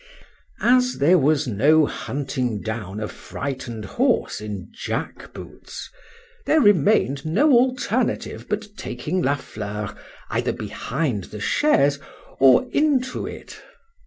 As 0.61 0.95
there 0.97 1.19
was 1.19 1.45
no 1.45 1.85
hunting 1.85 2.61
down 2.63 2.99
a 2.99 3.07
frightened 3.07 3.85
horse 3.85 4.41
in 4.41 4.71
jack 4.73 5.31
boots, 5.31 5.91
there 6.47 6.59
remained 6.59 7.23
no 7.23 7.51
alternative 7.51 8.47
but 8.49 8.65
taking 8.75 9.21
La 9.21 9.35
Fleur 9.35 9.95
either 10.31 10.53
behind 10.53 11.25
the 11.25 11.39
chaise, 11.39 11.99
or 12.39 12.67
into 12.71 13.27
it. 13.27 13.61